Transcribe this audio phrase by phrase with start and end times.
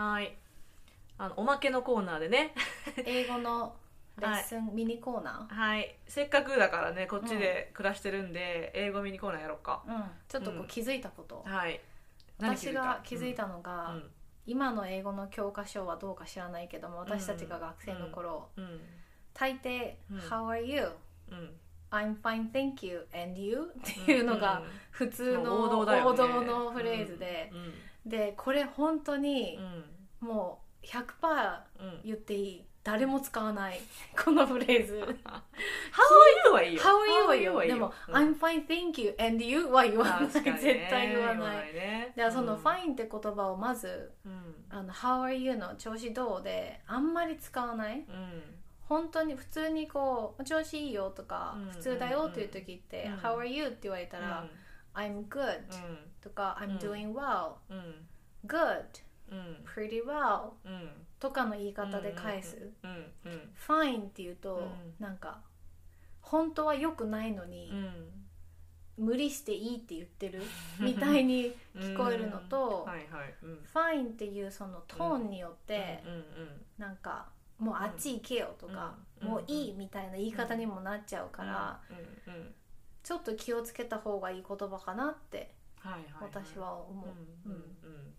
[0.00, 0.34] はい。
[1.18, 2.54] あのおまけのコーナーでね。
[3.04, 3.76] 英語の
[4.18, 5.94] レッスンミニコーナはい。
[6.06, 9.82] せっかくだからねこっちで暮らしてるんで、英語ミニコーナーやろうか。
[9.86, 10.66] ー、うん、ちょっとこううん。
[10.68, 11.80] 気づいたこと、はい。
[12.38, 13.46] 私が気づいた？
[13.46, 14.10] のうが、ん。
[14.46, 18.80] 今の英語の教科書はどうか知らないけども私たちが学生の頃、うん。
[19.34, 20.18] 大抵「うん。
[20.18, 20.88] How are you?」
[21.30, 21.60] うん
[21.90, 26.10] 「I'm fine thank you and you?」っていうのが普通の王道だよね。
[26.10, 27.50] 王道のフレーズで。
[27.52, 28.10] う、ん。
[28.10, 29.58] でこれ本当に
[30.20, 30.28] うん。
[30.28, 32.64] もう100%うん言っていい。
[32.82, 33.78] 誰も使わない。
[34.24, 34.94] このフレーズ。
[34.96, 35.08] How are
[36.46, 36.82] you はいいよ。
[36.82, 37.54] How are you はいいよ。
[37.56, 38.14] はいいでも、うん。
[38.14, 40.42] I'm fine thank you and you は言わない、絶
[40.88, 42.12] 対言わないね。
[42.16, 42.62] ではそのうん。
[42.62, 44.64] fine って言葉をまずうん。
[44.70, 47.98] あの How are you の調子どうであんまり使わない。
[47.98, 48.42] うん
[48.90, 53.66] 本当に普通にこう調子いいよとか、うん普通だよっていう時って、うん How are you?
[53.66, 54.44] って言われたら、
[54.94, 55.62] I'm good
[56.20, 56.76] とか、うん。
[56.76, 57.52] I'm doing well、
[58.44, 58.82] good
[59.30, 59.64] うん。
[59.64, 60.90] pretty well うん。
[61.20, 62.68] とかの言い方で返す、
[63.68, 64.94] fine っていうと、うん。
[64.98, 65.40] なんか
[66.20, 67.72] 本当は良くないのに、
[68.98, 70.42] 無理していいって言ってる
[70.80, 72.88] みたいに聞こえるのと、
[73.72, 76.02] fine っていうそのトーンによって、
[76.76, 77.28] なんか
[77.60, 82.54] もうあっち行けよとか、うんもういいみたいな言い方にもなっちゃうから、うんうん
[83.02, 88.14] ちょっと気をつけた方がいい言葉かなってはいはいはい私は思う、うんうんうん。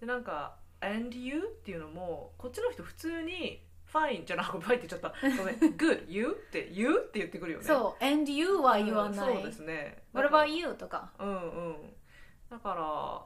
[0.00, 5.36] でなんか「and you」っていうのもこっちの人普通に「fine」じゃなくて「fine」って言っちゃった。
[5.36, 7.64] ごめん「good」「you」って「you」って言ってくるよね。
[7.64, 11.10] そう「and you」は言わない、うんそうですね「What about you?」とか。
[11.18, 11.94] うんうん。
[12.48, 13.24] だから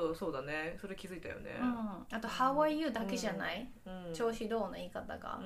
[0.00, 0.76] とそうだね。
[0.80, 1.58] それ気づいたよね。
[1.60, 4.14] うん、あと「How are you?」だけじゃない、うん。
[4.14, 5.40] 調子どうの言い方が、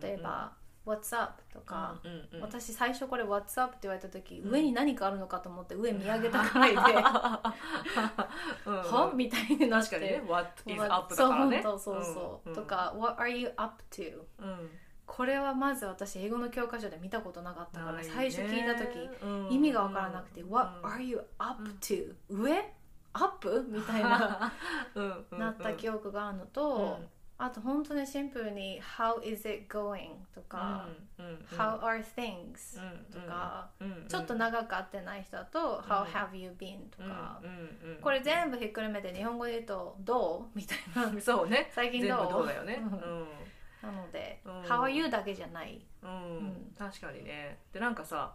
[0.00, 0.52] 例えば
[0.86, 2.00] 「What's up?」とか、
[2.40, 6.76] 私最初これ「What's up?」って言われた時、うん上に何かあるのかと思って上見上げたくないで
[8.66, 8.76] 「うん。
[8.76, 9.96] は?」みたいになって。
[9.96, 11.62] 確かにね「what is up」だからね。
[11.62, 12.14] そうそうそう。
[12.14, 12.54] そう、ん。
[12.54, 14.70] とか「What are you up to?」うん。
[15.06, 19.48] これはまず私英語の教科書で見たことなかったから、最初聞いた時うん。
[19.50, 20.50] 意味が分からなくて「うん。
[20.50, 22.77] What are you up to?、上？
[23.18, 23.64] アップ?
[23.70, 24.52] 」みたいな。
[24.94, 26.98] うんうんなった記憶があるのと、
[27.40, 32.80] あと本当にシンプルに「How is it going?」とかうんうん「How are things?」
[33.12, 33.70] とか、
[34.08, 37.40] ちょっと長く会ってない人だと「How have you been?」とか、
[38.00, 41.06] これ全部ひっくるめて日本語で言うと「どう?」みたいな。
[41.06, 41.70] 部そうね。
[41.72, 42.26] 最近全どう？
[42.26, 42.80] 部どうだよね。
[42.82, 43.28] うん。
[43.82, 44.62] なので「うん。
[44.62, 45.80] How are you?」だけじゃない。
[46.02, 46.74] うん、うん。
[46.76, 47.60] 確かにね。
[47.72, 48.34] でなんかさ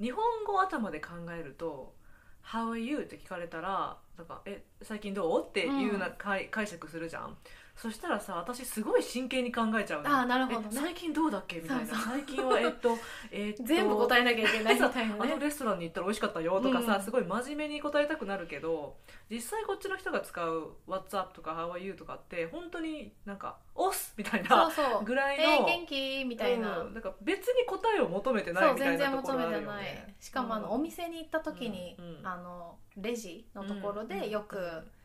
[0.00, 1.94] 日本語頭で考えると
[2.46, 7.36] 「How are you?」って聞かれたらなんかえ最近どう?」っていうな、解解釈するじゃん
[7.76, 10.68] そしたらさ私すごい真剣に考えちゃうのあーなるほどね。
[10.70, 11.56] え最近どうだっけ？
[11.60, 11.86] みたいな。
[11.86, 12.96] そう最近はえっと
[13.32, 17.02] えっと全部答えなきゃいけないみたいなあのねレストランに行ったら美味しかったよとかさ、うん。
[17.02, 18.96] すごい真面目に答えたくなるけど
[19.28, 25.04] 実際こっちの人が使う「What's up?」とか「How are you?」とかって本当になんか「おっす!」みたいそうなそう。
[25.04, 26.24] ぐらいのえー、元気？
[26.26, 30.16] みたいな、うん、なんか別に答えを求めてなそういみたい全然求なところあめてないるよね。
[30.20, 32.26] しかもあの、うんお店に行った時に、うんうん。
[32.26, 34.58] あのレジのところうんでよく「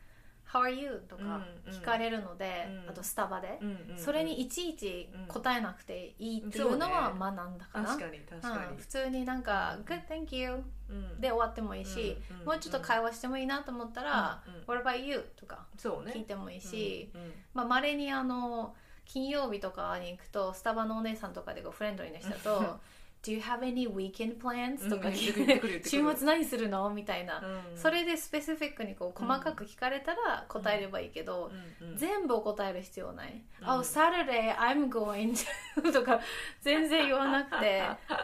[0.52, 1.22] How are you?」とか
[1.66, 2.90] うん聞かれるので、うん。
[2.90, 3.98] あとスタバで、うんうんうん。
[3.98, 7.58] それにいちいち答えなくていいっていうのは学ん。
[7.58, 8.72] だかな、確かに確かに。
[8.72, 17.34] うん、普通になんか「Good thank you うん」で終わってもいいし、うんうんもうちょっと会話してもいいなと思ったらうんうん「What about you?」とか聞いてもいいし、うんうん。
[17.54, 18.74] まあ稀にあの
[19.04, 22.80] 金曜日とかに行くとスタバのお姉さんとかでこうフレンドリーな人だと
[23.22, 27.76] 「Do you have any weekend plans?」とかうん聞い言って週末何するの?」みたいな、うん。
[27.76, 33.68] それでスペシフィックにこう細かく聞かれたら答えればいいけど、うんうん全部を答える必要ない「うん。
[33.68, 36.20] Oh Saturday I'm going to 」とか
[36.60, 37.82] 全然言わなくて。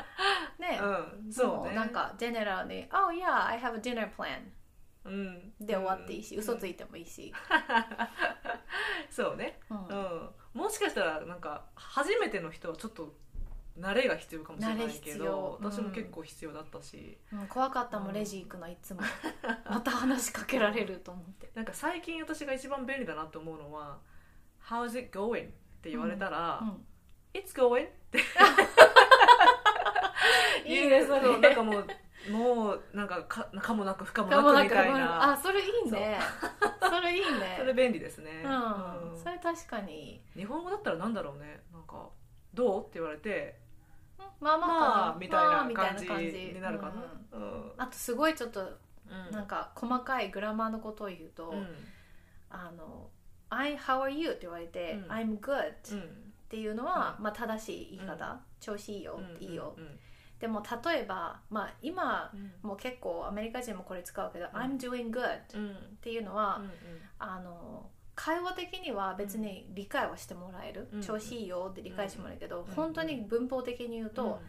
[0.58, 1.74] ね、うんそうね。
[1.74, 4.40] なんかジェネラルに「Oh yeah I have a dinner plan
[5.04, 6.40] うん」で終わっていいし、うん。
[6.40, 7.32] 嘘ついてもいいし、
[9.10, 9.60] そうね。
[9.68, 9.86] うん。
[9.88, 10.30] うん。
[10.54, 13.14] もしかしたらなんか初めての人はちょっと
[13.78, 17.18] 慣れが必要かもしれないけど要うん私も結構必要だったし。
[17.32, 17.46] うん。
[17.48, 19.02] 怖かったもんレジ行くのいつも。
[19.68, 21.50] また話しかけられると思って。
[21.54, 23.98] なんか最近私が一番便利だなと思うのは
[24.64, 25.50] 「How's it going?」っ
[25.82, 26.86] て言われたらうん
[27.34, 28.18] 「It's going」って。
[30.64, 31.20] いいねそれ。
[31.20, 31.86] うなんかもう
[32.30, 35.32] もうなんかかかもなく不可もなくみたいな。
[35.32, 36.18] あそれいいね。
[36.80, 37.56] それいいね。
[37.60, 39.18] それ便利ですね、うん、うん。
[39.18, 41.62] それ確かに日本語だったらなんだろうね。
[41.72, 42.08] なんか
[42.54, 43.65] 「どう?」って言われて
[44.40, 46.06] まあまあまあみたいな感じ。
[46.06, 46.92] になるかな。
[47.32, 47.42] うん。
[47.42, 47.72] うん。
[47.76, 49.32] あとすごいちょっとうん。
[49.32, 51.66] なんか細かいグラマーのことを言うと、うん。
[52.50, 53.08] あの
[53.50, 55.10] 「I how are you?」って言われて「うん。
[55.10, 56.02] I'm good」うん。
[56.02, 57.24] っていうのは、うん。
[57.24, 58.40] まあ、正しい言い方、うん。
[58.60, 59.80] 調子いいよ、うんいいよ、う。
[59.80, 59.98] ん
[60.38, 62.52] でも例えば、まあ、今うん。
[62.62, 64.48] もう結構アメリカ人もこれ使うけど「ん。
[64.50, 65.98] I'm doing good」っうん。
[66.00, 66.70] ていうのは、うん。
[67.18, 71.02] あの会話的には別に理解はしてもらえる、うん。
[71.02, 72.74] 調子いいよって理解してもらえるけど、うん。
[72.74, 74.40] 本当に文法的に言うと、うんうん。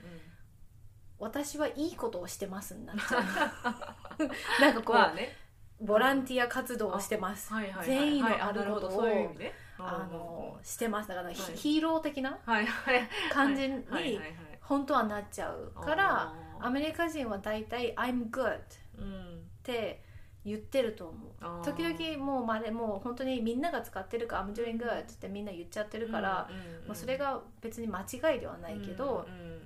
[1.20, 3.22] 私はいいことをしてますになっちゃう。
[4.62, 5.36] なんかこう、まあね。
[5.80, 9.02] ボランティア活動をしてます、はいはいはい善意のはいあることをなほど。
[9.02, 9.54] そういね。
[9.78, 11.10] あのしてます。
[11.10, 11.56] だから、ヒはい。
[11.56, 12.40] ヒーロー的な
[13.32, 13.86] 感じに
[14.62, 18.62] 本当はなっちゃうからアメリカ人は大体「I'm good」っ
[18.98, 19.50] うん。
[19.62, 20.02] て
[20.48, 21.66] 言ってると思う。
[21.66, 29.58] 時々もうまれもう本当にみんなが使ってるから「I'm doing good」ってみんな言っちゃってるから、うんうんうんまあ、それが別に間違いではないけど、うんうん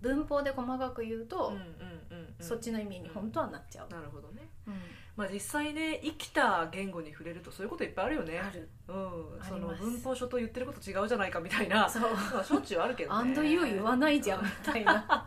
[0.00, 2.34] 文法で細かく言うと、うんうんうんうん。
[2.38, 4.48] そっちの意味に本当はなっちゃう、なるほどね。
[4.66, 4.74] うん。
[5.16, 8.38] まあ実際ね生きた言語に触れるとそういうこといっぱいあるよね。
[8.38, 8.68] ある。
[8.88, 9.42] うん。
[9.42, 11.88] その文法書と言ってること違うじゃないかみたいな。
[11.88, 12.02] そう。
[12.02, 13.30] まあしょっちゅうあるけ「どね。
[13.30, 14.92] and you」言わないじゃんみたいな。
[15.08, 15.24] ま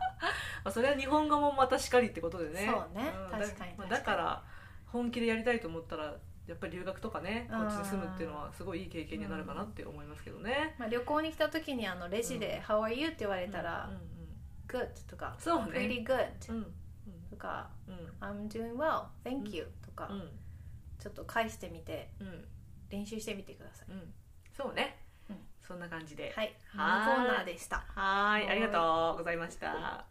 [0.64, 2.70] あそれは日本語もまたしかりってことでね。
[2.72, 3.08] そうね。
[3.08, 3.30] ん。
[3.30, 3.90] 確かにだまあ確かに。
[3.90, 4.42] だから
[4.92, 6.16] 本気でやりたいと思ったら
[6.46, 14.00] やっぱり留学とかねこっちに住むっていうのはすごいいい経験になるかなって思いますけどね、まあ、旅行に来た時にあのレジで「How are you?」って言われたらうんうん
[14.66, 16.56] 「Good」とか「そうね Pretty good うん。
[16.56, 16.72] うん」
[17.30, 20.30] とかうん「I'm doing well thank you」とかうん。
[20.98, 22.44] ちょっと返してみてうん。
[22.90, 23.92] 練習してみてください。
[23.92, 24.12] うん。
[24.52, 24.98] そうね、
[25.30, 25.36] うん。
[25.62, 26.32] そんな感じで。
[26.34, 26.52] はい。
[26.72, 27.84] このコはーナーでした。
[27.94, 28.48] はーい。
[28.48, 30.09] ありがとうございました